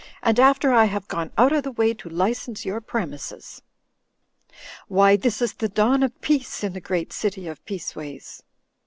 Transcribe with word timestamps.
"And 0.23 0.39
after 0.39 0.73
I 0.73 0.85
have 0.85 1.07
gone 1.07 1.29
out 1.37 1.51
of 1.53 1.61
the 1.63 1.71
way 1.71 1.93
to 1.93 2.09
license 2.09 2.65
your 2.65 2.81
premises! 2.81 3.61
Why, 4.87 5.15
this 5.15 5.43
is 5.43 5.53
the 5.53 5.69
dawn 5.69 6.01
of 6.01 6.19
peace 6.21 6.63
in 6.63 6.73
the 6.73 6.81
great 6.81 7.13
city 7.13 7.47
of 7.47 7.63
Peaceways. 7.65 8.41